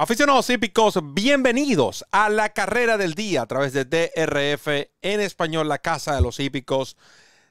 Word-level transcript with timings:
Aficionados 0.00 0.48
hípicos, 0.48 0.96
bienvenidos 1.02 2.04
a 2.12 2.28
la 2.28 2.50
carrera 2.50 2.96
del 2.98 3.14
día 3.14 3.42
a 3.42 3.46
través 3.46 3.72
de 3.72 3.84
DRF 3.84 4.68
en 5.02 5.20
español, 5.20 5.66
la 5.66 5.78
casa 5.78 6.14
de 6.14 6.20
los 6.20 6.38
hípicos. 6.38 6.96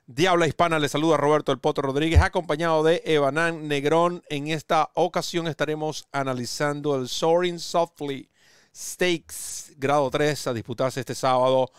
Diabla 0.05 0.47
Hispana 0.47 0.79
le 0.79 0.87
saluda 0.87 1.17
Roberto 1.17 1.51
El 1.51 1.59
Potro 1.59 1.87
Rodríguez, 1.87 2.21
acompañado 2.21 2.83
de 2.83 3.03
Evanán 3.03 3.67
Negrón. 3.67 4.23
En 4.29 4.47
esta 4.47 4.91
ocasión 4.93 5.49
estaremos 5.49 6.07
analizando 6.13 6.95
el 6.95 7.09
Soaring 7.09 7.59
Softly 7.59 8.29
Stakes 8.73 9.73
grado 9.75 10.09
3 10.09 10.47
a 10.47 10.53
disputarse 10.53 11.01
este 11.01 11.15
sábado 11.15 11.69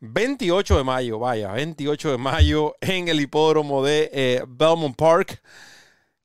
28 0.00 0.76
de 0.76 0.82
mayo, 0.82 1.20
vaya, 1.20 1.52
28 1.52 2.10
de 2.10 2.18
mayo 2.18 2.74
en 2.80 3.06
el 3.06 3.20
hipódromo 3.20 3.84
de 3.84 4.10
eh, 4.12 4.42
Belmont 4.48 4.96
Park. 4.96 5.40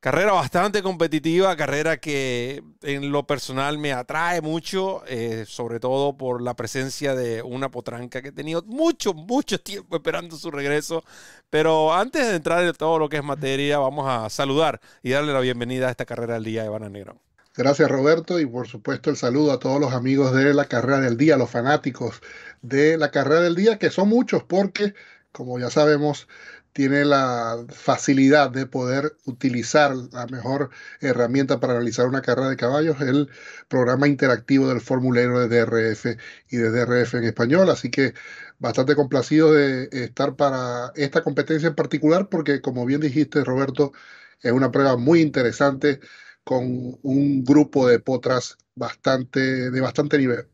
Carrera 0.05 0.33
bastante 0.33 0.83
competitiva, 0.83 1.55
carrera 1.55 1.97
que 1.97 2.61
en 2.83 3.11
lo 3.11 3.25
personal 3.25 3.79
me 3.79 3.91
atrae 3.91 4.39
mucho, 4.39 5.01
eh, 5.07 5.45
sobre 5.47 5.79
todo 5.79 6.15
por 6.15 6.43
la 6.43 6.55
presencia 6.55 7.15
de 7.15 7.41
una 7.41 7.71
potranca 7.71 8.21
que 8.21 8.27
he 8.27 8.31
tenido 8.31 8.61
mucho, 8.67 9.15
mucho 9.15 9.59
tiempo 9.59 9.95
esperando 9.95 10.37
su 10.37 10.51
regreso. 10.51 11.03
Pero 11.49 11.91
antes 11.91 12.27
de 12.27 12.35
entrar 12.35 12.63
en 12.63 12.71
todo 12.73 12.99
lo 12.99 13.09
que 13.09 13.17
es 13.17 13.23
materia, 13.23 13.79
vamos 13.79 14.05
a 14.07 14.29
saludar 14.29 14.79
y 15.01 15.09
darle 15.09 15.33
la 15.33 15.39
bienvenida 15.39 15.87
a 15.87 15.89
esta 15.89 16.05
carrera 16.05 16.35
del 16.35 16.43
día 16.43 16.61
de 16.61 16.67
Ivana 16.67 16.87
Negrón. 16.87 17.19
Gracias 17.55 17.89
Roberto 17.89 18.39
y 18.39 18.45
por 18.45 18.67
supuesto 18.67 19.09
el 19.09 19.15
saludo 19.15 19.53
a 19.53 19.59
todos 19.59 19.81
los 19.81 19.91
amigos 19.91 20.35
de 20.35 20.53
la 20.53 20.65
carrera 20.65 20.99
del 20.99 21.17
día, 21.17 21.35
los 21.35 21.49
fanáticos 21.49 22.21
de 22.61 22.99
la 22.99 23.09
carrera 23.09 23.41
del 23.41 23.55
día, 23.55 23.79
que 23.79 23.89
son 23.89 24.09
muchos 24.09 24.43
porque, 24.43 24.93
como 25.31 25.57
ya 25.57 25.71
sabemos, 25.71 26.27
tiene 26.75 27.05
la 27.05 27.65
facilidad 27.69 28.51
de 28.51 28.67
poder 28.67 29.15
utilizar 29.25 29.95
la 29.95 30.27
mejor 30.27 30.71
herramienta 30.99 31.61
para 31.61 31.75
realizar 31.75 32.05
una 32.05 32.21
carrera 32.21 32.49
de 32.49 32.57
caballos, 32.57 32.99
el 32.99 33.29
programa 33.69 34.09
interactivo 34.09 34.67
del 34.67 34.81
formulario 34.81 35.39
de 35.39 35.47
DRF 35.47 36.05
y 36.49 36.57
de 36.57 36.71
DRF 36.71 37.13
en 37.15 37.23
español. 37.23 37.69
Así 37.69 37.89
que 37.89 38.13
bastante 38.59 38.95
complacido 38.95 39.53
de 39.53 39.87
estar 39.93 40.35
para 40.35 40.91
esta 40.95 41.23
competencia 41.23 41.69
en 41.69 41.75
particular 41.75 42.27
porque, 42.29 42.59
como 42.61 42.85
bien 42.85 42.99
dijiste, 42.99 43.45
Roberto, 43.45 43.93
es 44.41 44.51
una 44.51 44.71
prueba 44.71 44.97
muy 44.97 45.21
interesante 45.21 46.01
con 46.43 46.99
un 47.03 47.45
grupo 47.45 47.87
de 47.87 47.99
potras 47.99 48.57
bastante, 48.75 49.71
de 49.71 49.81
bastante 49.81 50.17
nivel. 50.17 50.49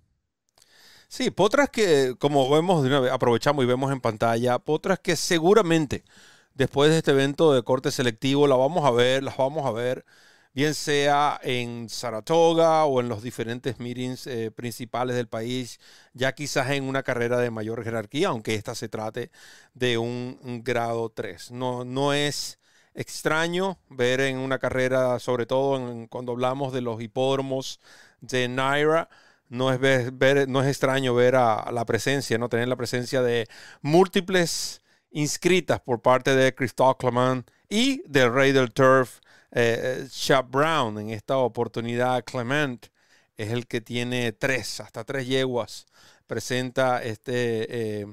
Sí, 1.13 1.29
potras 1.29 1.69
que, 1.69 2.15
como 2.19 2.49
vemos, 2.49 2.89
aprovechamos 3.11 3.65
y 3.65 3.67
vemos 3.67 3.91
en 3.91 3.99
pantalla, 3.99 4.59
potras 4.59 4.97
que 4.99 5.17
seguramente 5.17 6.05
después 6.53 6.89
de 6.89 6.99
este 6.99 7.11
evento 7.11 7.53
de 7.53 7.63
corte 7.63 7.91
selectivo 7.91 8.47
la 8.47 8.55
vamos 8.55 8.85
a 8.85 8.91
ver, 8.91 9.21
las 9.21 9.35
vamos 9.35 9.65
a 9.65 9.71
ver, 9.71 10.05
bien 10.53 10.73
sea 10.73 11.37
en 11.43 11.89
Saratoga 11.89 12.85
o 12.85 13.01
en 13.01 13.09
los 13.09 13.21
diferentes 13.23 13.77
meetings 13.79 14.25
eh, 14.27 14.51
principales 14.51 15.17
del 15.17 15.27
país, 15.27 15.81
ya 16.13 16.33
quizás 16.33 16.69
en 16.71 16.85
una 16.85 17.03
carrera 17.03 17.39
de 17.39 17.51
mayor 17.51 17.83
jerarquía, 17.83 18.29
aunque 18.29 18.55
esta 18.55 18.73
se 18.73 18.87
trate 18.87 19.31
de 19.73 19.97
un, 19.97 20.61
grado 20.63 21.09
3. 21.09 21.51
No, 21.51 21.83
no 21.83 22.13
es 22.13 22.57
extraño 22.93 23.79
ver 23.89 24.21
en 24.21 24.37
una 24.37 24.59
carrera, 24.59 25.19
sobre 25.19 25.45
todo 25.45 26.07
cuando 26.09 26.31
hablamos 26.31 26.71
de 26.73 26.81
los 26.81 27.01
hipódromos 27.01 27.81
de 28.21 28.47
Naira, 28.47 29.09
no 29.51 29.69
es, 29.71 29.79
ver, 29.81 30.47
no 30.47 30.61
es 30.61 30.69
extraño 30.69 31.13
ver 31.13 31.35
a, 31.35 31.71
la 31.73 31.85
presencia, 31.85 32.37
no 32.37 32.47
tener 32.47 32.69
la 32.69 32.77
presencia 32.77 33.21
de 33.21 33.49
múltiples 33.81 34.81
inscritas 35.11 35.81
por 35.81 36.01
parte 36.01 36.33
de 36.35 36.55
Christophe 36.55 36.97
Clement 36.99 37.51
y 37.69 38.01
del 38.07 38.33
rey 38.33 38.53
del 38.53 38.71
turf, 38.71 39.19
eh, 39.51 40.07
Chap 40.09 40.49
Brown. 40.49 40.97
En 40.99 41.09
esta 41.09 41.37
oportunidad, 41.37 42.23
Clement 42.23 42.87
es 43.35 43.51
el 43.51 43.67
que 43.67 43.81
tiene 43.81 44.31
tres, 44.31 44.79
hasta 44.79 45.03
tres 45.03 45.27
yeguas. 45.27 45.85
Presenta 46.27 47.03
este 47.03 48.01
eh, 48.01 48.05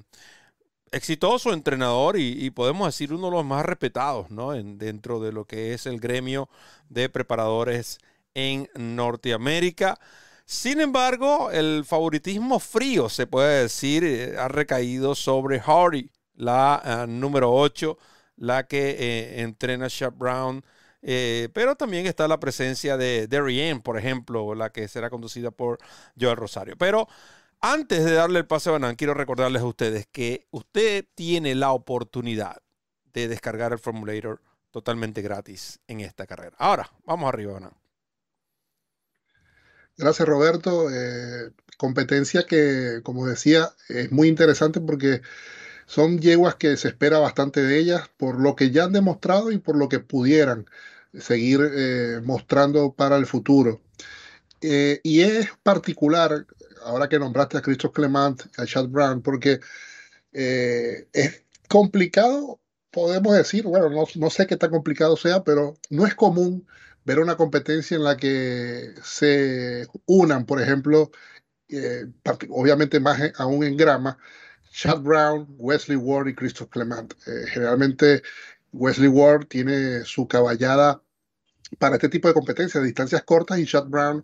exitoso 0.91 1.53
entrenador 1.53 2.17
y, 2.19 2.51
podemos 2.51 2.89
decir 2.89 3.13
uno 3.13 3.27
de 3.29 3.37
los 3.37 3.45
más 3.45 3.65
respetados 3.65 4.29
¿no? 4.31 4.55
en, 4.55 4.77
dentro 4.77 5.21
de 5.21 5.31
lo 5.31 5.45
que 5.45 5.73
es 5.73 5.87
el 5.87 6.01
gremio 6.01 6.49
de 6.89 7.09
preparadores 7.09 8.01
en 8.35 8.69
Norteamérica. 8.75 10.01
Sin 10.49 10.81
embargo, 10.81 11.51
el 11.51 11.85
favoritismo 11.85 12.59
frío, 12.59 13.11
se 13.11 13.27
puede 13.27 13.65
decir, 13.65 14.03
eh, 14.03 14.39
ha 14.39 14.49
recaído 14.49 15.15
sobre 15.15 15.61
Hardy, 15.61 16.11
la 16.37 16.81
eh, 17.05 17.07
número 17.07 17.53
8, 17.53 17.99
la 18.37 18.67
que 18.67 18.97
eh, 18.99 19.43
entrena 19.43 19.89
Shep 19.89 20.17
Brown. 20.17 20.65
pero 21.53 21.77
también 21.77 22.07
está 22.07 22.27
la 22.27 22.41
presencia 22.41 22.97
de 22.97 23.27
Darien, 23.29 23.83
por 23.83 23.99
ejemplo, 23.99 24.55
la 24.55 24.71
que 24.71 24.89
será 24.89 25.11
conducida 25.11 25.51
por 25.51 25.79
Joel 26.19 26.37
Rosario. 26.37 26.77
Pero 26.79 27.09
antes 27.61 28.03
de 28.03 28.13
darle 28.15 28.39
el 28.39 28.47
pase 28.47 28.71
a 28.71 28.73
Banan, 28.73 28.97
quiero 28.97 29.13
recordarles 29.13 29.61
a 29.61 29.67
ustedes 29.67 30.07
que 30.07 30.47
usted 30.51 31.05
tiene 31.15 31.55
la 31.57 31.73
oportunidad 31.73 32.57
de 33.13 33.29
descargar 33.29 33.73
el 33.73 33.79
formulator 33.79 34.41
totalmente 34.71 35.21
gratis 35.21 35.79
en 35.89 36.01
esta 36.01 36.27
carrera. 36.27 36.57
Ahora, 36.59 36.91
vamos 37.05 37.29
arriba, 37.29 37.53
Banan. 37.53 37.88
Gracias, 39.99 40.29
Roberto. 40.29 40.89
Eh, 40.91 41.51
competencia 41.77 42.45
que, 42.45 43.01
como 43.03 43.27
decía, 43.27 43.73
es 43.89 44.13
muy 44.13 44.29
interesante 44.29 44.81
porque 44.81 45.23
son 45.87 46.21
yeguas 46.21 46.55
que 46.55 46.77
se 46.77 46.89
espera 46.89 47.19
bastante 47.19 47.63
de 47.63 47.79
ellas 47.79 48.09
por 48.17 48.41
lo 48.41 48.55
que 48.55 48.71
ya 48.71 48.85
han 48.85 48.93
demostrado 48.93 49.51
y 49.51 49.59
por 49.59 49.77
lo 49.77 49.89
que 49.89 49.99
pudieran 49.99 50.67
seguir 51.19 51.61
eh, 51.75 52.21
mostrando 52.25 52.93
para 52.93 53.17
el 53.17 53.27
futuro. 53.27 53.81
Eh, 54.61 55.01
y 55.03 55.23
es 55.23 55.49
particular, 55.65 56.47
ahora 56.85 57.09
que 57.09 57.19
nombraste 57.19 57.59
a 57.59 57.63
Christoph 57.63 57.95
Clement, 57.95 58.43
a 58.57 58.67
Chad 58.67 58.89
Brown, 58.89 59.21
porque 59.23 59.61
es 60.33 61.43
complicado, 61.69 62.61
podemos 62.93 63.35
decir, 63.35 63.65
bueno, 63.65 63.91
no, 63.91 64.05
no 64.15 64.31
sé 64.31 64.47
qué 64.47 64.57
tan 64.57 64.71
complicado 64.71 65.17
sea, 65.17 65.43
pero 65.43 65.77
no 65.91 66.07
es 66.07 66.15
común 66.15 66.67
ver 67.09 67.21
una 67.21 67.39
competencia 67.39 67.97
en 67.97 68.05
la 68.05 68.19
que 68.19 68.93
se 69.03 69.89
unan, 70.05 70.45
por 70.45 70.61
ejemplo, 70.61 71.11
eh, 71.71 72.05
obviamente 72.51 73.01
más 73.01 73.19
aún 73.39 73.65
en 73.65 73.79
grama, 73.79 74.19
Chad 74.73 75.01
Brown, 75.01 75.47
Wesley 75.57 75.97
Ward 75.97 76.29
y 76.29 76.35
Christoph 76.35 76.69
Clement. 76.69 77.15
Eh, 77.27 77.47
generalmente 77.49 78.23
Wesley 78.73 79.09
Ward 79.09 79.47
tiene 79.47 80.05
su 80.05 80.29
caballada 80.29 81.03
para 81.79 81.95
este 81.95 82.11
tipo 82.11 82.29
de 82.29 82.35
competencias, 82.35 82.85
distancias 82.85 83.23
cortas, 83.23 83.59
y 83.59 83.65
Chad 83.65 83.87
Brown 83.87 84.23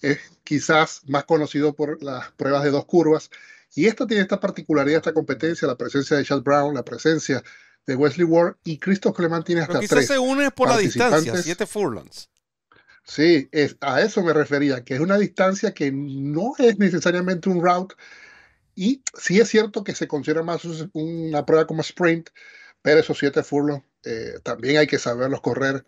es 0.00 0.18
quizás 0.42 1.02
más 1.06 1.24
conocido 1.26 1.76
por 1.76 2.02
las 2.02 2.32
pruebas 2.32 2.64
de 2.64 2.72
dos 2.72 2.84
curvas. 2.84 3.30
Y 3.76 3.86
esta 3.86 4.08
tiene 4.08 4.22
esta 4.22 4.40
particularidad, 4.40 4.96
esta 4.96 5.14
competencia, 5.14 5.68
la 5.68 5.76
presencia 5.76 6.16
de 6.16 6.24
Chad 6.24 6.42
Brown, 6.42 6.74
la 6.74 6.84
presencia 6.84 7.44
de 7.86 7.96
Wesley 7.96 8.24
Ward 8.24 8.56
y 8.64 8.78
Christoph 8.78 9.16
Clement 9.16 9.44
tiene 9.44 9.62
hasta 9.62 9.74
Pero 9.74 9.82
quizás 9.82 10.06
se 10.06 10.18
une 10.18 10.50
por 10.50 10.68
la 10.68 10.78
distancia, 10.78 11.36
siete 11.42 11.66
furlongs. 11.66 12.30
Sí, 13.06 13.48
es, 13.52 13.76
a 13.80 14.00
eso 14.00 14.22
me 14.22 14.32
refería, 14.32 14.82
que 14.82 14.94
es 14.94 15.00
una 15.00 15.18
distancia 15.18 15.74
que 15.74 15.92
no 15.92 16.54
es 16.58 16.78
necesariamente 16.78 17.50
un 17.50 17.62
route 17.62 17.94
y 18.74 19.02
sí 19.18 19.40
es 19.40 19.48
cierto 19.48 19.84
que 19.84 19.94
se 19.94 20.08
considera 20.08 20.42
más 20.42 20.62
una 20.94 21.44
prueba 21.44 21.66
como 21.66 21.82
sprint, 21.82 22.30
pero 22.80 23.00
esos 23.00 23.18
siete 23.18 23.42
furlongs 23.42 23.84
eh, 24.04 24.38
también 24.42 24.78
hay 24.78 24.86
que 24.86 24.98
saberlos 24.98 25.40
correr. 25.40 25.84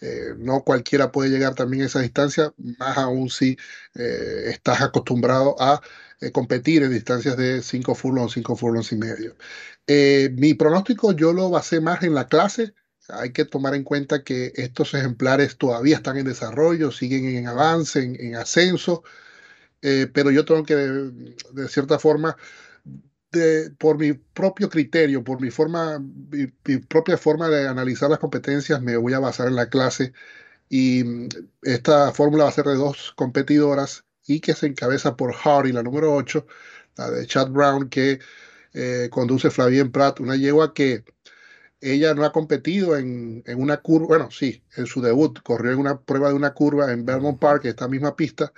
Eh, 0.00 0.34
no 0.38 0.62
cualquiera 0.62 1.10
puede 1.10 1.30
llegar 1.30 1.54
también 1.54 1.82
a 1.82 1.86
esa 1.86 2.00
distancia, 2.00 2.52
más 2.78 2.98
aún 2.98 3.30
si 3.30 3.56
eh, 3.94 4.44
estás 4.46 4.80
acostumbrado 4.80 5.56
a 5.60 5.80
competir 6.32 6.82
en 6.82 6.90
distancias 6.92 7.36
de 7.36 7.62
5 7.62 7.94
furlongs, 7.94 8.32
5 8.32 8.56
furlongs 8.56 8.90
y 8.90 8.96
medio. 8.96 9.36
mi 10.36 10.54
pronóstico 10.54 11.12
yo 11.12 11.32
lo 11.32 11.48
basé 11.50 11.80
más 11.80 12.02
en 12.02 12.14
la 12.14 12.26
clase, 12.26 12.74
hay 13.08 13.32
que 13.32 13.44
tomar 13.44 13.74
en 13.74 13.84
cuenta 13.84 14.22
que 14.22 14.52
estos 14.56 14.94
ejemplares 14.94 15.56
todavía 15.56 15.96
están 15.96 16.18
en 16.18 16.26
desarrollo, 16.26 16.90
siguen 16.90 17.26
en 17.26 17.46
avance, 17.46 18.02
en, 18.02 18.36
ascenso, 18.36 19.02
eh, 19.82 20.08
pero 20.12 20.30
yo 20.30 20.44
tengo 20.44 20.64
que, 20.64 20.76
de, 20.76 21.68
cierta 21.68 21.98
forma, 21.98 22.36
por 23.78 23.98
mi 23.98 24.12
propio 24.14 24.68
criterio, 24.68 25.22
por 25.22 25.40
mi, 25.40 25.50
forma, 25.50 25.98
mi, 25.98 26.46
propia 26.78 27.18
forma 27.18 27.48
de 27.48 27.68
analizar 27.68 28.10
las 28.10 28.18
competencias, 28.18 28.80
me 28.80 28.96
voy 28.96 29.12
a 29.12 29.18
basar 29.18 29.48
en 29.48 29.56
la 29.56 29.68
clase 29.68 30.12
y 30.68 31.04
mm, 31.04 31.28
esta 31.62 32.12
fórmula 32.12 32.44
va 32.44 32.50
a 32.50 32.52
ser 32.52 32.66
de 32.66 32.76
dos 32.76 33.12
competidoras 33.16 34.04
y 34.26 34.40
que 34.40 34.54
se 34.54 34.66
encabeza 34.66 35.16
por 35.16 35.34
Hardy, 35.34 35.72
la 35.72 35.82
número 35.82 36.14
8, 36.14 36.46
la 36.96 37.10
de 37.10 37.26
Chad 37.26 37.50
Brown, 37.50 37.88
que 37.88 38.20
eh, 38.74 39.08
conduce 39.10 39.50
Flavien 39.50 39.92
Pratt, 39.92 40.20
una 40.20 40.36
yegua 40.36 40.74
que 40.74 41.04
ella 41.80 42.14
no 42.14 42.24
ha 42.24 42.32
competido 42.32 42.96
en, 42.96 43.42
una 43.56 43.78
curva, 43.78 44.06
bueno, 44.08 44.30
sí, 44.30 44.62
en 44.76 44.86
su 44.86 45.00
debut 45.00 45.40
corrió 45.42 45.72
en 45.72 45.78
una 45.78 46.00
prueba 46.00 46.28
de 46.28 46.34
una 46.34 46.52
curva 46.54 46.92
en 46.92 47.04
Belmont 47.04 47.38
Park, 47.38 47.64
esta 47.66 47.88
misma 47.88 48.16
pista. 48.16 48.52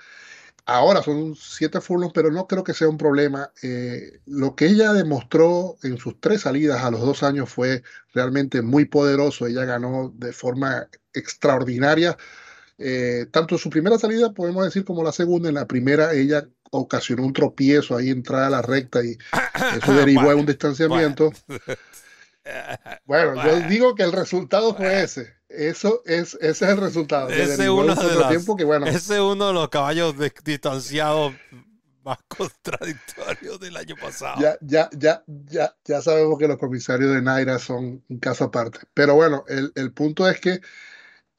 Ahora 0.66 1.02
son 1.02 1.34
siete 1.36 1.80
furlongs, 1.80 2.12
pero 2.12 2.30
no 2.30 2.46
creo 2.46 2.64
que 2.64 2.74
sea 2.74 2.88
un 2.88 2.98
problema. 2.98 3.50
Eh, 3.62 4.20
lo 4.26 4.54
que 4.54 4.66
ella 4.66 4.92
demostró 4.92 5.76
en 5.82 5.98
sus 5.98 6.20
tres 6.20 6.42
salidas 6.42 6.82
a 6.82 6.90
los 6.90 7.00
dos 7.00 7.22
años 7.22 7.48
fue 7.48 7.82
realmente 8.14 8.62
muy 8.62 8.84
poderoso. 8.84 9.46
Ella 9.46 9.64
ganó 9.64 10.12
de 10.14 10.32
forma 10.32 10.88
extraordinaria 11.12 12.16
eh, 12.82 13.26
tanto 13.30 13.56
en 13.56 13.58
su 13.58 13.68
primera 13.68 13.98
salida, 13.98 14.32
podemos 14.32 14.64
decir, 14.64 14.86
como 14.86 15.04
la 15.04 15.12
segunda. 15.12 15.50
En 15.50 15.54
la 15.54 15.66
primera, 15.66 16.14
ella 16.14 16.48
ocasionó 16.70 17.24
un 17.24 17.34
tropiezo 17.34 17.94
ahí, 17.94 18.08
entrada 18.08 18.46
a 18.46 18.50
la 18.50 18.62
recta 18.62 19.04
y 19.04 19.18
eso 19.76 19.92
derivó 19.92 20.32
en 20.32 20.40
un 20.40 20.46
distanciamiento. 20.46 21.30
Bueno, 23.04 23.34
yo 23.44 23.68
digo 23.68 23.94
que 23.94 24.02
el 24.02 24.12
resultado 24.12 24.74
fue 24.74 25.02
ese. 25.02 25.34
Eso 25.50 26.02
es, 26.06 26.34
ese 26.40 26.48
es 26.48 26.62
el 26.62 26.76
resultado. 26.76 27.28
Ese, 27.28 27.68
uno 27.68 27.94
de 27.94 28.56
que, 28.56 28.64
bueno, 28.64 28.86
ese 28.86 29.14
es 29.14 29.20
uno 29.20 29.48
de 29.48 29.52
los 29.52 29.68
caballos 29.68 30.14
distanciados 30.44 31.32
más 32.04 32.18
contradictorios 32.28 33.58
del 33.58 33.76
año 33.76 33.96
pasado. 34.00 34.40
Ya, 34.40 34.56
ya, 34.60 34.88
ya, 34.92 35.24
ya, 35.26 35.74
ya 35.84 36.02
sabemos 36.02 36.38
que 36.38 36.48
los 36.48 36.56
comisarios 36.56 37.14
de 37.14 37.20
Naira 37.20 37.58
son 37.58 38.02
un 38.08 38.18
caso 38.20 38.44
aparte. 38.44 38.78
Pero 38.94 39.16
bueno, 39.16 39.44
el, 39.48 39.72
el 39.74 39.92
punto 39.92 40.28
es 40.28 40.40
que 40.40 40.60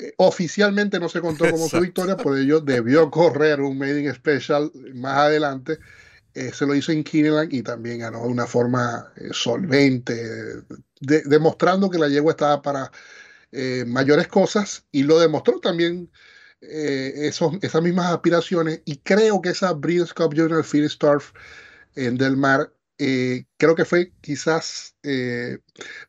eh, 0.01 0.13
oficialmente 0.17 0.99
no 0.99 1.09
se 1.09 1.21
contó 1.21 1.49
como 1.49 1.67
su 1.67 1.79
victoria, 1.79 2.17
por 2.17 2.37
ello 2.37 2.59
debió 2.59 3.09
correr 3.11 3.61
un 3.61 3.77
Made 3.77 4.13
Special 4.13 4.71
más 4.95 5.17
adelante. 5.19 5.77
Eh, 6.33 6.51
se 6.53 6.65
lo 6.65 6.73
hizo 6.73 6.91
en 6.91 7.03
Kineland 7.03 7.53
y 7.53 7.61
también 7.61 7.99
ganó 7.99 8.23
de 8.23 8.29
una 8.29 8.47
forma 8.47 9.11
eh, 9.17 9.29
solvente, 9.31 10.15
demostrando 10.99 11.89
que 11.89 11.97
la 11.97 12.07
yegua 12.07 12.31
estaba 12.31 12.61
para 12.61 12.91
mayores 13.85 14.27
cosas 14.27 14.85
y 14.91 15.03
lo 15.03 15.19
demostró 15.19 15.59
también 15.59 16.09
esos, 16.61 17.53
esas 17.61 17.81
mismas 17.81 18.13
aspiraciones 18.13 18.81
y 18.85 18.97
creo 18.97 19.41
que 19.41 19.49
esa 19.49 19.73
Breeders' 19.73 20.13
Cup 20.13 20.33
Junior 20.35 20.63
Phil 20.63 20.85
Starf 20.85 21.33
en 21.95 22.17
Del 22.17 22.37
Mar 22.37 22.71
eh, 23.03 23.45
creo 23.57 23.73
que 23.73 23.83
fue 23.83 24.13
quizás, 24.21 24.95
eh, 25.01 25.57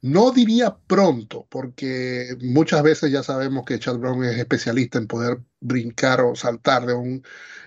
no 0.02 0.30
diría 0.30 0.76
pronto, 0.86 1.46
porque 1.48 2.36
muchas 2.42 2.82
veces 2.82 3.10
ya 3.10 3.22
sabemos 3.22 3.64
que 3.64 3.78
Chad 3.78 3.96
Brown 3.96 4.22
es 4.24 4.36
especialista 4.38 4.98
en 4.98 5.06
poder 5.06 5.40
brincar 5.60 6.20
o 6.20 6.34
saltar 6.34 6.84
de 6.84 6.92
un 6.92 7.24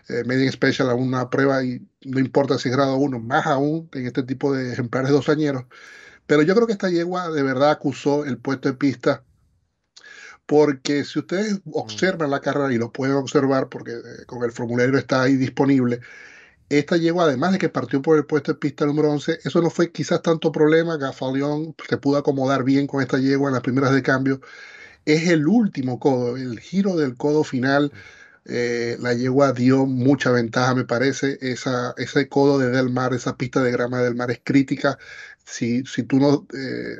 eh, 0.09 0.51
special 0.51 0.91
a 0.91 0.93
una 0.93 1.31
prueba 1.31 1.63
y 1.63 1.81
no 2.03 2.19
importa 2.19 2.59
si 2.59 2.69
es 2.69 2.75
grado 2.75 2.97
1, 2.97 3.19
más 3.19 3.47
aún 3.47 3.89
en 3.93 4.05
este 4.05 4.21
tipo 4.21 4.53
de 4.53 4.73
ejemplares 4.73 5.09
dos 5.09 5.27
añeros. 5.27 5.65
Pero 6.27 6.43
yo 6.43 6.53
creo 6.53 6.67
que 6.67 6.73
esta 6.73 6.91
yegua 6.91 7.31
de 7.31 7.41
verdad 7.41 7.71
acusó 7.71 8.25
el 8.25 8.37
puesto 8.37 8.69
de 8.69 8.75
pista 8.75 9.23
porque 10.45 11.03
si 11.05 11.19
ustedes 11.19 11.61
mm. 11.65 11.71
observan 11.73 12.31
la 12.31 12.41
carrera 12.41 12.73
y 12.73 12.77
lo 12.77 12.91
pueden 12.91 13.15
observar 13.15 13.69
porque 13.69 13.91
eh, 13.91 14.25
con 14.25 14.43
el 14.43 14.51
formulario 14.51 14.97
está 14.97 15.23
ahí 15.23 15.35
disponible, 15.35 16.01
esta 16.69 16.97
yegua, 16.97 17.25
además 17.25 17.51
de 17.53 17.59
que 17.59 17.69
partió 17.69 18.01
por 18.01 18.17
el 18.17 18.25
puesto 18.25 18.53
de 18.53 18.59
pista 18.59 18.85
número 18.85 19.11
11, 19.11 19.39
eso 19.43 19.61
no 19.61 19.69
fue 19.69 19.91
quizás 19.91 20.21
tanto 20.21 20.51
problema. 20.51 20.97
Gafaleón 20.97 21.75
se 21.87 21.97
pudo 21.97 22.17
acomodar 22.17 22.63
bien 22.63 22.87
con 22.87 23.01
esta 23.01 23.19
yegua 23.19 23.49
en 23.49 23.53
las 23.53 23.61
primeras 23.61 23.93
de 23.93 24.01
cambio. 24.01 24.41
Es 25.05 25.27
el 25.29 25.47
último 25.47 25.99
codo, 25.99 26.37
el 26.37 26.59
giro 26.59 26.95
del 26.95 27.15
codo 27.17 27.43
final. 27.43 27.91
Eh, 28.45 28.97
la 28.99 29.13
yegua 29.13 29.53
dio 29.53 29.85
mucha 29.85 30.31
ventaja, 30.31 30.75
me 30.75 30.85
parece. 30.85 31.37
Esa, 31.41 31.93
ese 31.97 32.29
codo 32.29 32.57
de 32.59 32.69
Del 32.69 32.89
Mar, 32.89 33.13
esa 33.13 33.37
pista 33.37 33.61
de 33.61 33.71
grama 33.71 34.01
del 34.01 34.15
mar 34.15 34.31
es 34.31 34.41
crítica. 34.43 34.97
Si, 35.45 35.85
si 35.85 36.03
tú 36.03 36.19
no 36.19 36.47
eh, 36.53 36.97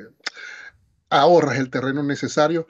ahorras 1.09 1.57
el 1.59 1.69
terreno 1.71 2.03
necesario, 2.03 2.68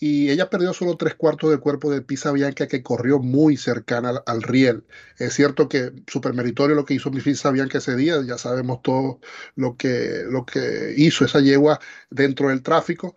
y 0.00 0.30
ella 0.30 0.48
perdió 0.48 0.72
solo 0.72 0.96
tres 0.96 1.14
cuartos 1.16 1.50
del 1.50 1.60
cuerpo 1.60 1.90
de 1.90 2.02
Pisa 2.02 2.30
Bianca 2.32 2.68
que 2.68 2.82
corrió 2.82 3.18
muy 3.18 3.56
cercana 3.56 4.22
al, 4.26 4.42
riel. 4.42 4.84
Es 5.18 5.34
cierto 5.34 5.68
que 5.68 5.92
super 6.06 6.34
meritorio 6.34 6.76
lo 6.76 6.84
que 6.84 6.94
hizo 6.94 7.10
mi 7.10 7.20
Pisa 7.20 7.50
Bianca 7.50 7.78
ese 7.78 7.96
día, 7.96 8.22
ya 8.24 8.38
sabemos 8.38 8.80
todo 8.82 9.20
lo 9.56 9.76
que, 9.76 10.24
lo 10.28 10.46
que 10.46 10.94
hizo 10.96 11.24
esa 11.24 11.40
yegua 11.40 11.80
dentro 12.10 12.48
del 12.50 12.62
tráfico, 12.62 13.16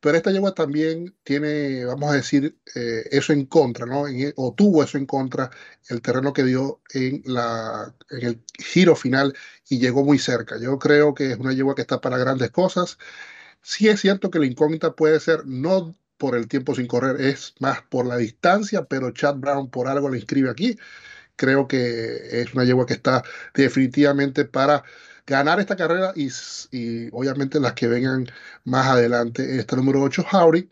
pero 0.00 0.16
esta 0.16 0.30
yegua 0.32 0.54
también 0.54 1.14
tiene, 1.24 1.84
vamos 1.86 2.10
a 2.10 2.14
decir, 2.16 2.58
eh, 2.74 3.04
eso 3.10 3.32
en 3.32 3.46
contra, 3.46 3.86
¿no? 3.86 4.04
o 4.36 4.54
tuvo 4.54 4.82
eso 4.82 4.98
en 4.98 5.06
contra 5.06 5.50
el 5.88 6.02
terreno 6.02 6.32
que 6.32 6.44
dio 6.44 6.80
en, 6.92 7.22
la, 7.26 7.94
en 8.10 8.26
el 8.26 8.42
giro 8.58 8.96
final 8.96 9.34
y 9.68 9.78
llegó 9.78 10.04
muy 10.04 10.18
cerca. 10.18 10.58
Yo 10.60 10.78
creo 10.78 11.14
que 11.14 11.32
es 11.32 11.38
una 11.38 11.52
yegua 11.54 11.74
que 11.74 11.82
está 11.82 12.00
para 12.00 12.18
grandes 12.18 12.50
cosas. 12.50 12.98
Sí 13.62 13.88
es 13.88 14.00
cierto 14.00 14.30
que 14.30 14.38
la 14.38 14.46
incógnita 14.46 14.94
puede 14.94 15.20
ser 15.20 15.46
no 15.46 15.94
por 16.16 16.36
el 16.36 16.48
tiempo 16.48 16.74
sin 16.74 16.86
correr, 16.86 17.20
es 17.20 17.54
más 17.60 17.82
por 17.82 18.06
la 18.06 18.16
distancia, 18.16 18.84
pero 18.84 19.10
Chad 19.12 19.36
Brown 19.36 19.70
por 19.70 19.88
algo 19.88 20.10
le 20.10 20.18
inscribe 20.18 20.50
aquí. 20.50 20.78
Creo 21.36 21.66
que 21.68 22.40
es 22.42 22.54
una 22.54 22.64
yegua 22.64 22.86
que 22.86 22.94
está 22.94 23.22
definitivamente 23.54 24.44
para 24.44 24.84
ganar 25.26 25.60
esta 25.60 25.76
carrera 25.76 26.12
y, 26.14 26.28
y 26.70 27.08
obviamente 27.12 27.60
las 27.60 27.72
que 27.74 27.88
vengan 27.88 28.26
más 28.64 28.86
adelante. 28.86 29.58
Esta 29.58 29.76
número 29.76 30.02
8, 30.02 30.26
Howry, 30.32 30.68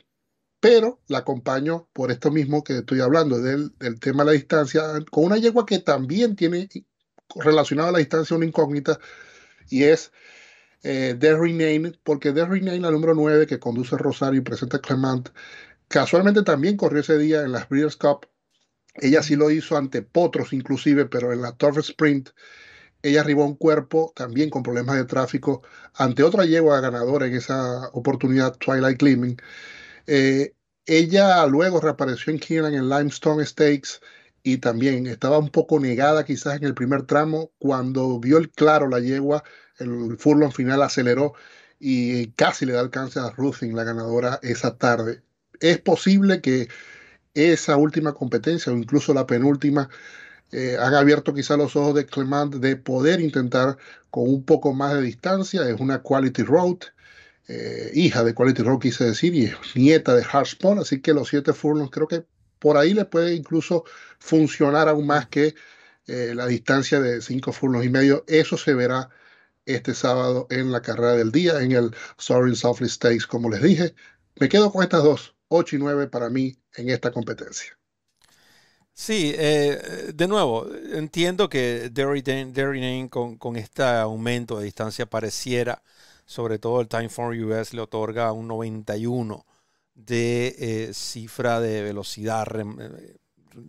pero 0.61 1.01
la 1.09 1.19
acompaño 1.19 1.89
por 1.93 2.13
esto 2.13 2.31
mismo 2.31 2.63
que 2.63 2.79
estoy 2.79 3.01
hablando, 3.01 3.41
del, 3.41 3.73
del 3.79 3.99
tema 3.99 4.23
de 4.25 4.27
la 4.27 4.33
distancia, 4.33 4.83
con 5.11 5.25
una 5.25 5.39
yegua 5.39 5.67
que 5.67 5.81
también 5.81 6.37
tiene 6.37 6.69
relacionada 7.35 7.89
a 7.89 7.93
la 7.93 7.99
distancia 7.99 8.37
una 8.37 8.47
incógnita 8.47 8.99
y 9.69 9.85
es 9.85 10.13
eh, 10.83 11.17
The 11.19 11.95
porque 12.03 12.33
The 12.33 12.47
la 12.47 12.91
número 12.91 13.15
9 13.15 13.47
que 13.47 13.59
conduce 13.59 13.97
Rosario 13.97 14.41
y 14.41 14.45
presenta 14.45 14.81
Clement, 14.81 15.31
casualmente 15.89 16.43
también 16.43 16.77
corrió 16.77 17.01
ese 17.01 17.19
día 17.19 17.43
en 17.43 17.53
las 17.53 17.69
Breeders' 17.69 17.97
Cup. 17.97 18.27
Ella 18.95 19.23
sí 19.23 19.37
lo 19.37 19.51
hizo 19.51 19.77
ante 19.77 20.03
Potros 20.03 20.53
inclusive, 20.53 21.07
pero 21.07 21.33
en 21.33 21.43
la 21.43 21.53
Turf 21.57 21.79
Sprint 21.79 22.31
ella 23.03 23.21
arribó 23.21 23.45
un 23.45 23.57
cuerpo 23.57 24.13
también 24.15 24.49
con 24.51 24.63
problemas 24.63 24.97
de 24.97 25.05
tráfico 25.05 25.63
ante 25.95 26.23
otra 26.23 26.45
yegua 26.45 26.81
ganadora 26.81 27.27
en 27.27 27.35
esa 27.35 27.89
oportunidad, 27.93 28.57
Twilight 28.59 28.99
Gleaming. 28.99 29.37
Eh, 30.07 30.55
ella 30.87 31.45
luego 31.47 31.81
reapareció 31.81 32.33
en 32.33 32.39
Keenan 32.39 32.75
en 32.75 32.89
Limestone 32.89 33.45
Stakes 33.45 34.01
y 34.43 34.59
también 34.59 35.07
estaba 35.07 35.39
un 35.39 35.51
poco 35.51 35.81
negada 35.81 36.25
quizás 36.25 36.57
en 36.57 36.65
el 36.65 36.75
primer 36.75 37.03
tramo 37.05 37.53
cuando 37.59 38.19
vio 38.21 38.39
el 38.39 38.51
claro 38.51 38.89
la 38.89 39.01
yegua 39.01 39.45
el 39.79 40.17
furlong 40.19 40.53
final 40.53 40.83
aceleró 40.83 41.35
y 41.79 42.29
casi 42.33 42.67
le 42.67 42.75
da 42.75 42.81
alcance 42.81 43.19
a 43.19 43.31
Ruthing, 43.31 43.75
la 43.75 43.85
ganadora, 43.85 44.39
esa 44.43 44.77
tarde. 44.77 45.23
Es 45.61 45.79
posible 45.79 46.41
que 46.41 46.69
esa 47.35 47.77
última 47.77 48.13
competencia 48.15 48.73
o 48.73 48.77
incluso 48.77 49.15
la 49.15 49.27
penúltima 49.27 49.89
eh, 50.53 50.77
han 50.79 50.95
abierto 50.95 51.35
quizá 51.35 51.57
los 51.57 51.75
ojos 51.77 51.95
de 51.95 52.07
Clement 52.07 52.55
de 52.57 52.77
poder 52.77 53.21
intentar 53.21 53.79
con 54.11 54.29
un 54.29 54.45
poco 54.45 54.75
más 54.75 54.95
de 54.95 55.03
distancia. 55.03 55.69
Es 55.69 55.81
una 55.81 56.03
Quality 56.03 56.43
Road, 56.43 56.79
eh, 57.49 57.91
hija 57.95 58.23
de 58.23 58.35
Quality 58.35 58.63
Road 58.63 58.79
quise 58.81 59.05
decir, 59.05 59.35
y 59.35 59.47
es 59.47 59.57
nieta 59.75 60.15
de 60.15 60.25
Harspon, 60.31 60.79
así 60.79 61.01
que 61.01 61.15
los 61.15 61.29
siete 61.29 61.53
furlongs 61.53 61.91
creo 61.91 62.07
que 62.07 62.25
por 62.59 62.77
ahí 62.77 62.95
le 62.95 63.07
puede 63.07 63.35
incluso 63.35 63.85
funcionar 64.19 64.89
aún 64.89 65.07
más 65.07 65.27
que 65.27 65.55
eh, 66.07 66.33
la 66.35 66.47
distancia 66.47 67.01
de 67.01 67.21
cinco 67.23 67.53
furlongs 67.53 67.87
y 67.87 67.91
medio. 67.91 68.25
Eso 68.29 68.57
se 68.57 68.75
verá 68.75 69.11
este 69.67 69.95
sábado 69.95 70.47
en 70.51 70.73
la 70.73 70.83
carrera 70.83 71.15
del 71.15 71.33
día, 71.33 71.61
en 71.61 71.73
el 71.73 71.95
Soaring 72.19 72.57
Softly 72.57 72.89
Stakes, 72.89 73.27
como 73.27 73.51
les 73.51 73.63
dije. 73.63 73.95
Me 74.37 74.49
quedo 74.49 74.73
con 74.73 74.83
estas 74.83 75.03
dos, 75.03 75.35
8 75.49 75.77
y 75.77 75.79
9 75.79 76.09
para 76.09 76.31
mí 76.31 76.57
en 76.77 76.91
esta 76.91 77.13
competencia. 77.13 77.79
Sí, 78.95 79.33
eh, 79.37 80.13
de 80.15 80.29
nuevo, 80.29 80.67
entiendo 80.93 81.49
que 81.49 81.91
Derry, 81.91 82.21
Derry 82.23 83.09
con, 83.09 83.37
con, 83.37 83.57
este 83.57 83.83
aumento 83.83 84.59
de 84.59 84.67
distancia 84.67 85.07
pareciera, 85.07 85.83
sobre 86.27 86.59
todo 86.59 86.81
el 86.81 86.89
Time 86.89 87.09
for 87.09 87.35
US 87.35 87.73
le 87.73 87.81
otorga 87.81 88.33
un 88.33 88.49
91 88.49 89.47
de 89.95 90.55
eh, 90.59 90.95
cifra 90.95 91.61
de 91.61 91.83
velocidad 91.83 92.47
eh, 92.55 93.17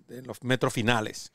en 0.09 0.27
los 0.27 0.43
metros 0.43 0.73
finales 0.73 1.31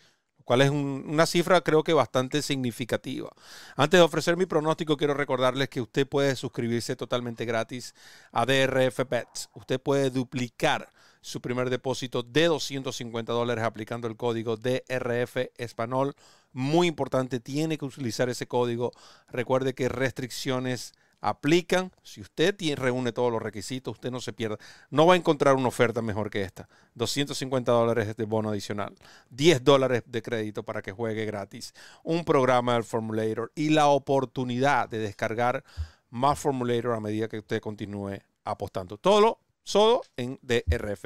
cual 0.49 0.62
es 0.62 0.71
una 0.71 1.26
cifra 1.26 1.61
creo 1.61 1.85
que 1.85 1.93
bastante 1.93 2.40
significativa. 2.40 3.28
Antes 3.76 4.00
de 4.00 4.02
ofrecer 4.02 4.38
mi 4.38 4.47
pronóstico, 4.47 4.97
quiero 4.97 5.12
recordarles 5.12 5.69
que 5.69 5.83
usted 5.83 6.09
puede 6.09 6.37
suscribirse 6.37 6.97
totalmente 6.97 7.45
gratis 7.45 7.95
a 8.33 8.47
DRF 8.47 9.00
Bets. 9.11 9.50
Usted 9.52 9.78
puede 9.78 10.09
duplicar 10.09 10.90
su 11.21 11.43
primer 11.43 11.69
depósito 11.69 12.23
de 12.23 12.47
250 12.47 13.31
dólares 13.31 13.62
aplicando 13.62 14.09
el 14.09 14.17
código 14.17 14.57
DRF 14.57 15.50
Español. 15.59 16.14
Muy 16.55 16.87
importante, 16.87 17.40
tiene 17.40 17.76
que 17.76 17.85
utilizar 17.85 18.31
ese 18.31 18.49
código. 18.49 18.93
Recuerde 19.28 19.75
que 19.75 19.90
restricciones 19.90 20.95
aplican. 21.20 21.92
Si 22.02 22.20
usted 22.20 22.54
reúne 22.76 23.12
todos 23.12 23.32
los 23.32 23.42
requisitos, 23.42 23.92
usted 23.92 24.10
no 24.10 24.20
se 24.20 24.32
pierda. 24.32 24.58
No 24.90 25.06
va 25.06 25.14
a 25.14 25.16
encontrar 25.16 25.54
una 25.54 25.68
oferta 25.68 26.02
mejor 26.02 26.30
que 26.30 26.42
esta. 26.42 26.68
250 26.94 27.70
dólares 27.72 28.16
de 28.16 28.25
bono 28.25 28.50
adicional, 28.50 28.94
10 29.30 29.64
dólares 29.64 30.02
de 30.06 30.22
crédito 30.22 30.62
para 30.62 30.82
que 30.82 30.92
juegue 30.92 31.25
gratis, 31.25 31.75
un 32.02 32.25
programa 32.25 32.75
del 32.75 32.84
Formulator 32.84 33.52
y 33.54 33.70
la 33.70 33.88
oportunidad 33.88 34.88
de 34.88 34.98
descargar 34.98 35.64
más 36.10 36.38
Formulator 36.38 36.94
a 36.94 37.00
medida 37.00 37.28
que 37.28 37.38
usted 37.38 37.60
continúe 37.60 38.18
apostando. 38.44 38.96
Todo 38.96 39.38
solo 39.62 40.02
en 40.16 40.38
DRF 40.42 41.04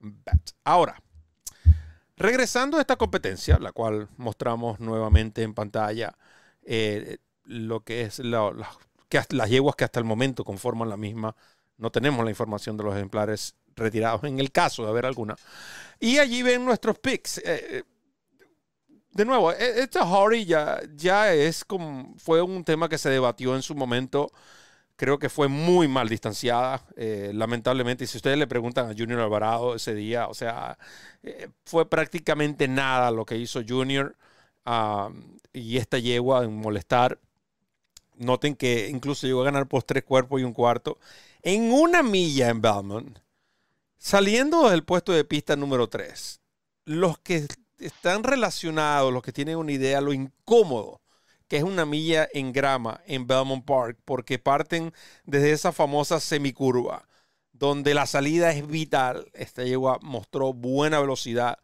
Bet. 0.00 0.50
Ahora, 0.64 1.00
regresando 2.16 2.78
a 2.78 2.80
esta 2.80 2.96
competencia, 2.96 3.58
la 3.58 3.72
cual 3.72 4.08
mostramos 4.16 4.80
nuevamente 4.80 5.42
en 5.42 5.54
pantalla, 5.54 6.16
eh, 6.62 7.18
lo 7.44 7.80
que 7.80 8.02
es 8.02 8.20
la, 8.20 8.52
la 9.18 9.26
las 9.30 9.50
yeguas 9.50 9.76
que 9.76 9.84
hasta 9.84 10.00
el 10.00 10.04
momento 10.04 10.44
conforman 10.44 10.88
la 10.88 10.96
misma, 10.96 11.34
no 11.76 11.90
tenemos 11.90 12.24
la 12.24 12.30
información 12.30 12.76
de 12.76 12.84
los 12.84 12.94
ejemplares 12.94 13.56
retirados 13.76 14.24
en 14.24 14.38
el 14.38 14.52
caso 14.52 14.84
de 14.84 14.90
haber 14.90 15.06
alguna. 15.06 15.36
Y 16.00 16.18
allí 16.18 16.42
ven 16.42 16.64
nuestros 16.64 16.98
picks. 16.98 17.38
Eh, 17.38 17.42
eh, 17.46 17.82
de 19.12 19.24
nuevo, 19.24 19.52
e, 19.52 19.80
esta 19.80 20.04
Hardy 20.06 20.44
ya, 20.44 21.32
es 21.32 21.64
como, 21.64 22.14
fue 22.18 22.42
un 22.42 22.64
tema 22.64 22.88
que 22.88 22.98
se 22.98 23.10
debatió 23.10 23.54
en 23.56 23.62
su 23.62 23.74
momento. 23.74 24.30
Creo 24.96 25.18
que 25.18 25.28
fue 25.28 25.48
muy 25.48 25.88
mal 25.88 26.08
distanciada, 26.08 26.84
eh, 26.96 27.32
lamentablemente. 27.34 28.04
Y 28.04 28.06
si 28.06 28.18
ustedes 28.18 28.38
le 28.38 28.46
preguntan 28.46 28.86
a 28.90 28.94
Junior 28.96 29.20
Alvarado 29.20 29.74
ese 29.74 29.94
día, 29.94 30.28
o 30.28 30.34
sea, 30.34 30.78
fue 31.64 31.88
prácticamente 31.88 32.68
nada 32.68 33.10
lo 33.10 33.24
que 33.24 33.36
hizo 33.36 33.60
Junior 33.66 34.16
y 35.52 35.78
esta 35.78 35.98
yegua 35.98 36.44
en 36.44 36.56
molestar. 36.56 37.18
Noten 38.16 38.56
que 38.56 38.88
incluso 38.88 39.26
llegó 39.26 39.42
a 39.42 39.46
ganar 39.46 39.68
tres 39.86 40.04
cuerpos 40.04 40.40
y 40.40 40.44
un 40.44 40.52
cuarto 40.52 40.98
en 41.42 41.72
una 41.72 42.02
milla 42.02 42.48
en 42.48 42.60
Belmont, 42.62 43.18
saliendo 43.98 44.70
del 44.70 44.84
puesto 44.84 45.12
de 45.12 45.24
pista 45.24 45.56
número 45.56 45.88
3. 45.88 46.40
Los 46.86 47.18
que 47.18 47.46
están 47.78 48.22
relacionados, 48.22 49.12
los 49.12 49.22
que 49.22 49.32
tienen 49.32 49.56
una 49.56 49.72
idea 49.72 50.00
lo 50.00 50.12
incómodo 50.12 51.00
que 51.48 51.58
es 51.58 51.62
una 51.62 51.84
milla 51.84 52.28
en 52.32 52.52
grama 52.52 53.00
en 53.06 53.26
Belmont 53.26 53.64
Park, 53.64 53.98
porque 54.04 54.38
parten 54.38 54.92
desde 55.24 55.52
esa 55.52 55.72
famosa 55.72 56.20
semicurva, 56.20 57.06
donde 57.52 57.94
la 57.94 58.06
salida 58.06 58.50
es 58.52 58.66
vital. 58.66 59.30
Esta 59.34 59.64
yegua 59.64 59.98
mostró 60.02 60.52
buena 60.52 61.00
velocidad. 61.00 61.58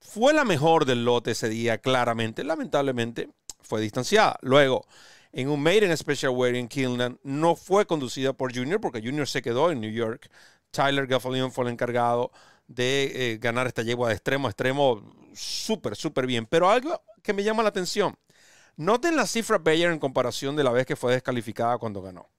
Fue 0.00 0.32
la 0.34 0.44
mejor 0.44 0.86
del 0.86 1.04
lote 1.04 1.32
ese 1.32 1.48
día, 1.48 1.78
claramente. 1.78 2.44
Lamentablemente 2.44 3.30
fue 3.60 3.80
distanciada. 3.80 4.38
Luego, 4.42 4.86
en 5.32 5.48
un 5.48 5.62
Maiden 5.62 5.96
Special 5.96 6.32
Weight 6.32 6.56
en 6.56 6.68
Keeneland. 6.68 7.18
No 7.22 7.56
fue 7.56 7.86
conducida 7.86 8.32
por 8.32 8.54
Junior 8.54 8.80
porque 8.80 9.00
Junior 9.00 9.28
se 9.28 9.42
quedó 9.42 9.70
en 9.70 9.80
New 9.80 9.90
York. 9.90 10.30
Tyler 10.70 11.06
Gaffalion 11.06 11.52
fue 11.52 11.64
el 11.64 11.72
encargado 11.72 12.30
de 12.66 13.32
eh, 13.32 13.38
ganar 13.38 13.66
esta 13.66 13.82
yegua 13.82 14.08
de 14.08 14.14
extremo 14.14 14.46
a 14.46 14.50
extremo 14.50 15.14
súper, 15.34 15.96
súper 15.96 16.26
bien. 16.26 16.46
Pero 16.46 16.70
algo 16.70 17.02
que 17.22 17.32
me 17.32 17.42
llama 17.42 17.62
la 17.62 17.70
atención. 17.70 18.16
Noten 18.76 19.16
la 19.16 19.26
cifra 19.26 19.58
Bayer 19.58 19.90
en 19.90 19.98
comparación 19.98 20.56
de 20.56 20.64
la 20.64 20.70
vez 20.70 20.86
que 20.86 20.96
fue 20.96 21.12
descalificada 21.12 21.78
cuando 21.78 22.00
ganó. 22.00 22.30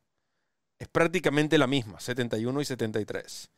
Es 0.80 0.88
prácticamente 0.88 1.58
la 1.58 1.68
misma, 1.68 2.00
71 2.00 2.62
y 2.62 2.66
73. 2.66 3.52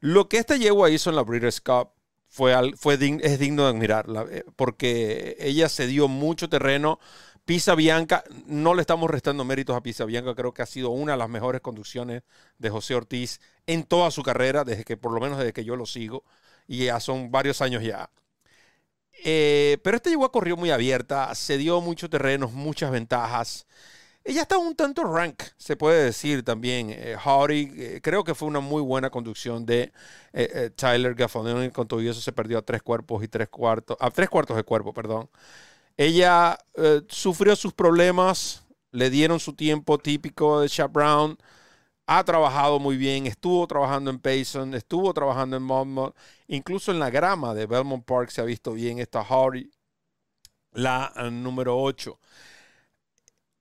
Lo 0.00 0.28
que 0.28 0.38
esta 0.38 0.56
yegua 0.56 0.90
hizo 0.90 1.10
en 1.10 1.16
la 1.16 1.22
Breeders' 1.22 1.60
Cup 1.60 1.90
fue, 2.28 2.54
fue 2.76 2.94
es 3.22 3.38
digno 3.38 3.64
de 3.64 3.70
admirar, 3.70 4.06
eh, 4.30 4.44
porque 4.56 5.36
ella 5.38 5.68
se 5.68 5.86
dio 5.86 6.08
mucho 6.08 6.48
terreno 6.48 6.98
Pisa 7.44 7.74
Bianca, 7.74 8.22
no 8.46 8.72
le 8.74 8.82
estamos 8.82 9.10
restando 9.10 9.44
méritos 9.44 9.76
a 9.76 9.82
Pisa 9.82 10.04
Bianca, 10.04 10.34
creo 10.34 10.54
que 10.54 10.62
ha 10.62 10.66
sido 10.66 10.90
una 10.90 11.12
de 11.12 11.18
las 11.18 11.28
mejores 11.28 11.60
conducciones 11.60 12.22
de 12.58 12.70
José 12.70 12.94
Ortiz 12.94 13.40
en 13.66 13.82
toda 13.82 14.10
su 14.12 14.22
carrera, 14.22 14.64
desde 14.64 14.84
que, 14.84 14.96
por 14.96 15.12
lo 15.12 15.20
menos 15.20 15.38
desde 15.38 15.52
que 15.52 15.64
yo 15.64 15.74
lo 15.74 15.86
sigo, 15.86 16.24
y 16.68 16.86
ya 16.86 17.00
son 17.00 17.32
varios 17.32 17.60
años 17.60 17.82
ya. 17.82 18.10
Eh, 19.24 19.78
pero 19.82 19.96
esta 19.96 20.10
llegó 20.10 20.24
a 20.24 20.32
corrió 20.32 20.56
muy 20.56 20.70
abierta, 20.70 21.34
se 21.34 21.58
dio 21.58 21.80
muchos 21.80 22.10
terrenos, 22.10 22.52
muchas 22.52 22.90
ventajas. 22.90 23.66
Ella 24.24 24.42
está 24.42 24.58
un 24.58 24.76
tanto 24.76 25.04
rank, 25.04 25.42
se 25.56 25.76
puede 25.76 26.04
decir 26.04 26.44
también. 26.44 26.90
Eh, 26.90 27.16
eh 27.50 28.00
creo 28.02 28.24
que 28.24 28.34
fue 28.34 28.48
una 28.48 28.60
muy 28.60 28.82
buena 28.82 29.10
conducción 29.10 29.66
de 29.66 29.92
eh, 30.32 30.70
Tyler 30.76 31.14
Gaffalioni. 31.14 31.70
Con 31.70 31.88
todo 31.88 32.00
eso 32.00 32.20
se 32.20 32.32
perdió 32.32 32.58
a 32.58 32.62
tres 32.62 32.82
cuerpos 32.82 33.22
y 33.24 33.28
tres 33.28 33.48
cuartos, 33.48 33.96
a 34.00 34.10
tres 34.10 34.28
cuartos 34.30 34.56
de 34.56 34.64
cuerpo, 34.64 34.92
perdón. 34.94 35.28
Ella 35.96 36.58
eh, 36.74 37.02
sufrió 37.08 37.56
sus 37.56 37.72
problemas, 37.72 38.64
le 38.90 39.10
dieron 39.10 39.40
su 39.40 39.54
tiempo 39.54 39.98
típico 39.98 40.60
de 40.60 40.68
Chap 40.68 40.92
Brown, 40.92 41.38
ha 42.06 42.24
trabajado 42.24 42.78
muy 42.78 42.96
bien, 42.96 43.26
estuvo 43.26 43.66
trabajando 43.66 44.10
en 44.10 44.18
Payson, 44.18 44.74
estuvo 44.74 45.12
trabajando 45.14 45.56
en 45.56 45.62
Monmouth, 45.62 46.16
incluso 46.48 46.90
en 46.92 46.98
la 46.98 47.10
grama 47.10 47.54
de 47.54 47.66
Belmont 47.66 48.04
Park 48.04 48.30
se 48.30 48.40
ha 48.40 48.44
visto 48.44 48.72
bien 48.72 48.98
esta 48.98 49.24
Hardy, 49.24 49.70
la 50.72 51.12
eh, 51.16 51.30
número 51.30 51.78
8. 51.78 52.18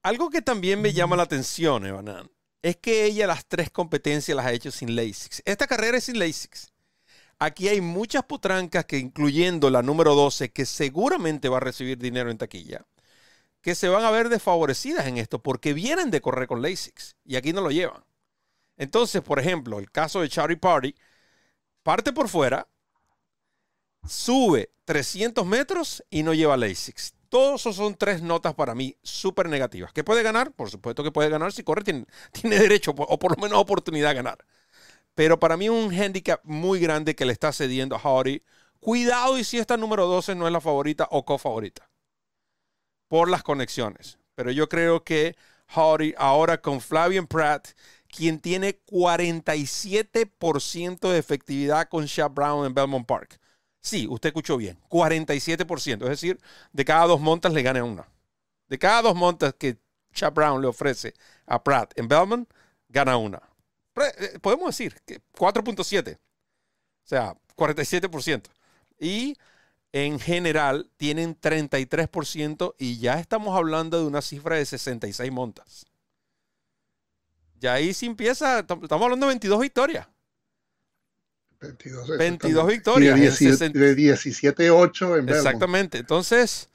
Algo 0.04 0.30
que 0.30 0.42
también 0.42 0.82
me 0.82 0.94
llama 0.94 1.16
la 1.16 1.24
atención, 1.24 1.86
Evanan, 1.86 2.30
es 2.62 2.78
que 2.78 3.06
ella 3.06 3.28
las 3.28 3.46
tres 3.46 3.70
competencias 3.70 4.36
las 4.36 4.46
ha 4.46 4.52
hecho 4.52 4.72
sin 4.72 4.96
LASIX. 4.96 5.44
Esta 5.46 5.68
carrera 5.68 5.98
es 5.98 6.06
sin 6.06 6.18
LASIX. 6.18 6.72
Aquí 7.44 7.70
hay 7.70 7.82
muchas 7.82 8.24
putrancas 8.26 8.86
que, 8.86 9.00
incluyendo 9.00 9.72
la 9.72 9.82
número 9.82 10.14
12, 10.14 10.52
que 10.52 10.64
seguramente 10.68 11.50
va 11.50 11.58
a 11.58 11.60
recibir 11.60 11.98
dinero 11.98 12.30
en 12.30 12.38
taquilla, 12.38 12.86
que 13.62 13.74
se 13.74 13.90
van 13.90 14.06
a 14.06 14.12
ver 14.12 14.30
desfavorecidas 14.30 15.08
en 15.08 15.18
esto 15.18 15.42
porque 15.42 15.74
vienen 15.74 16.12
de 16.12 16.22
correr 16.22 16.48
con 16.48 16.62
LASIX 16.62 17.16
y 17.26 17.38
aquí 17.38 17.52
no 17.52 17.62
lo 17.62 17.72
llevan. 17.72 18.04
Entonces, 18.78 19.24
por 19.24 19.40
ejemplo, 19.40 19.80
el 19.80 19.90
caso 19.90 20.22
de 20.22 20.30
Charlie 20.30 20.58
Party, 20.58 20.94
parte 21.82 22.14
por 22.14 22.30
fuera, 22.30 22.68
sube 24.08 24.70
300 24.86 25.44
metros 25.44 26.04
y 26.12 26.22
no 26.22 26.36
lleva 26.36 26.58
LASIX. 26.58 27.16
Todos 27.28 27.62
esos 27.62 27.76
son 27.76 27.96
tres 27.96 28.22
notas 28.22 28.54
para 28.54 28.76
mí 28.76 28.96
súper 29.02 29.50
negativas. 29.50 29.92
¿Qué 29.94 30.04
puede 30.04 30.22
ganar? 30.22 30.52
Por 30.52 30.70
supuesto 30.70 31.04
que 31.04 31.12
puede 31.12 31.30
ganar. 31.30 31.52
Si 31.54 31.64
corre, 31.64 31.84
tiene, 31.84 32.06
tiene 32.32 32.60
derecho 32.60 32.92
o 32.96 33.18
por 33.18 33.36
lo 33.36 33.42
menos 33.42 33.58
oportunidad 33.58 34.10
de 34.10 34.16
ganar. 34.16 34.46
Pero 35.16 35.40
para 35.40 35.58
mí 35.58 35.70
un 35.70 35.92
handicap 35.94 36.40
muy 36.44 36.80
grande 36.80 37.16
que 37.16 37.26
le 37.26 37.34
está 37.34 37.52
cediendo 37.52 37.96
a 37.96 38.00
Hardy. 38.00 38.44
Cuidado 38.80 39.38
y 39.38 39.44
si 39.44 39.58
esta 39.58 39.78
número 39.78 40.08
12 40.08 40.36
no 40.36 40.48
es 40.48 40.54
la 40.54 40.62
favorita 40.62 41.08
o 41.12 41.26
co-favorita. 41.26 41.90
Por 43.08 43.30
las 43.30 43.44
conexiones. 43.44 44.18
Pero 44.36 44.52
yo 44.52 44.70
creo 44.70 45.04
que 45.04 45.36
Hardy 45.68 46.14
ahora 46.18 46.62
con 46.62 46.82
Flavian 46.82 47.28
Pratt, 47.28 47.70
quien 48.08 48.40
tiene 48.40 48.80
47% 48.86 51.12
de 51.12 51.18
efectividad 51.18 51.90
con 51.90 52.06
Shaq 52.06 52.34
Brown 52.34 52.66
en 52.66 52.74
Belmont 52.74 53.06
Park. 53.06 53.40
Sí, 53.82 54.08
usted 54.10 54.30
escuchó 54.30 54.58
bien, 54.58 54.80
47%. 54.90 56.04
Es 56.04 56.10
decir, 56.10 56.40
de 56.72 56.86
cada 56.86 57.08
dos 57.08 57.20
montas 57.20 57.52
le 57.54 57.64
gana 57.64 57.84
una. 57.84 58.08
De 58.68 58.78
cada 58.78 59.02
dos 59.02 59.16
montas 59.16 59.54
que 59.58 59.78
Shaq 60.14 60.34
Brown 60.34 60.62
le 60.62 60.68
ofrece 60.68 61.14
a 61.46 61.64
Pratt 61.64 61.98
en 61.98 62.08
Belmont, 62.08 62.50
gana 62.90 63.18
una. 63.18 63.42
Eh, 63.96 64.40
podemos 64.42 64.68
decir 64.68 64.96
que 65.06 65.22
4.7, 65.38 66.16
o 66.16 66.20
sea, 67.04 67.36
47%. 67.56 68.44
Y 69.00 69.36
en 69.92 70.20
general 70.20 70.90
tienen 70.98 71.40
33% 71.40 72.76
y 72.78 73.00
ya 73.00 73.20
estamos 73.20 73.58
hablando 73.58 74.00
de 74.00 74.06
una 74.06 74.22
cifra 74.22 74.56
de 74.56 74.66
66 74.66 75.32
montas. 75.32 75.86
Ya 77.60 77.74
ahí 77.74 77.94
sí 77.94 78.06
empieza, 78.06 78.60
estamos 78.60 78.92
hablando 78.92 79.28
de 79.28 79.34
22 79.34 79.60
victorias. 79.60 80.08
22, 81.60 82.18
22 82.18 82.68
victorias. 82.68 83.20
De 83.20 83.96
17-8 83.96 85.20
en 85.20 85.30
Exactamente. 85.30 86.00
Entonces, 86.00 86.70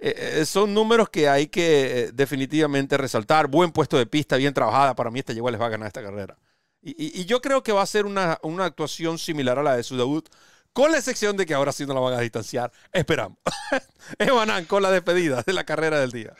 eh, 0.00 0.40
eh, 0.40 0.46
son 0.46 0.74
números 0.74 1.08
que 1.10 1.28
hay 1.28 1.46
que 1.46 2.10
definitivamente 2.12 2.96
resaltar. 2.96 3.46
Buen 3.46 3.70
puesto 3.70 3.96
de 3.96 4.06
pista, 4.06 4.36
bien 4.36 4.52
trabajada. 4.52 4.96
Para 4.96 5.12
mí, 5.12 5.20
este 5.20 5.32
llegó 5.32 5.48
les 5.48 5.60
va 5.60 5.66
a 5.66 5.70
ganar 5.70 5.86
esta 5.86 6.02
carrera. 6.02 6.36
Y, 6.82 7.24
yo 7.26 7.40
creo 7.40 7.62
que 7.62 7.72
va 7.72 7.82
a 7.82 7.86
ser 7.86 8.06
una, 8.06 8.38
actuación 8.60 9.18
similar 9.18 9.58
a 9.58 9.62
la 9.62 9.76
de 9.76 9.84
su 9.84 9.96
debut, 9.96 10.28
con 10.72 10.90
la 10.90 10.98
excepción 10.98 11.36
de 11.36 11.46
que 11.46 11.54
ahora 11.54 11.72
sí 11.72 11.86
no 11.86 11.94
la 11.94 12.00
van 12.00 12.14
a 12.14 12.20
distanciar. 12.20 12.72
Esperamos. 12.92 13.38
Evanan 14.18 14.64
con 14.64 14.82
la 14.82 14.90
despedida 14.90 15.42
de 15.46 15.52
la 15.52 15.64
carrera 15.64 16.00
del 16.00 16.10
día. 16.10 16.34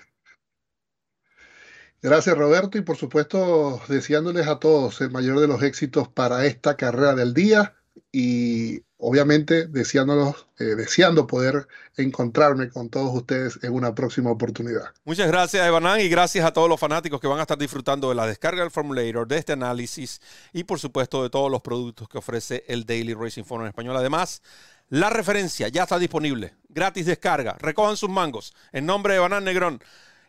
Gracias 2.02 2.36
Roberto 2.36 2.78
y 2.78 2.80
por 2.80 2.96
supuesto 2.96 3.80
deseándoles 3.86 4.48
a 4.48 4.58
todos 4.58 5.00
el 5.00 5.12
mayor 5.12 5.38
de 5.38 5.46
los 5.46 5.62
éxitos 5.62 6.08
para 6.08 6.46
esta 6.46 6.76
carrera 6.76 7.14
del 7.14 7.32
día 7.32 7.76
y 8.10 8.82
obviamente 9.12 9.66
deseándolos, 9.66 10.46
eh, 10.58 10.74
deseando 10.74 11.26
poder 11.26 11.68
encontrarme 11.98 12.70
con 12.70 12.88
todos 12.88 13.14
ustedes 13.14 13.58
en 13.62 13.74
una 13.74 13.94
próxima 13.94 14.30
oportunidad. 14.30 14.84
Muchas 15.04 15.28
gracias, 15.28 15.66
Evanán, 15.66 16.00
y 16.00 16.08
gracias 16.08 16.46
a 16.46 16.52
todos 16.54 16.66
los 16.66 16.80
fanáticos 16.80 17.20
que 17.20 17.26
van 17.26 17.38
a 17.38 17.42
estar 17.42 17.58
disfrutando 17.58 18.08
de 18.08 18.14
la 18.14 18.26
descarga 18.26 18.62
del 18.62 18.70
Formulator, 18.70 19.28
de 19.28 19.36
este 19.36 19.52
análisis 19.52 20.22
y, 20.54 20.64
por 20.64 20.80
supuesto, 20.80 21.22
de 21.22 21.28
todos 21.28 21.50
los 21.50 21.60
productos 21.60 22.08
que 22.08 22.16
ofrece 22.16 22.64
el 22.68 22.86
Daily 22.86 23.12
Racing 23.12 23.44
Form 23.44 23.60
en 23.64 23.68
español. 23.68 23.94
Además, 23.98 24.40
la 24.88 25.10
referencia 25.10 25.68
ya 25.68 25.82
está 25.82 25.98
disponible, 25.98 26.54
gratis 26.70 27.04
descarga. 27.04 27.54
Recojan 27.58 27.98
sus 27.98 28.08
mangos. 28.08 28.54
En 28.72 28.86
nombre 28.86 29.12
de 29.12 29.18
Evanán 29.18 29.44
Negrón, 29.44 29.82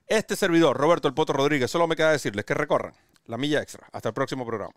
este 0.08 0.36
servidor, 0.36 0.76
Roberto 0.76 1.08
El 1.08 1.14
Poto 1.14 1.32
Rodríguez, 1.32 1.72
solo 1.72 1.88
me 1.88 1.96
queda 1.96 2.12
decirles 2.12 2.44
que 2.44 2.54
recorran 2.54 2.94
la 3.28 3.38
milla 3.38 3.62
extra. 3.62 3.88
Hasta 3.94 4.10
el 4.10 4.14
próximo 4.14 4.46
programa. 4.46 4.74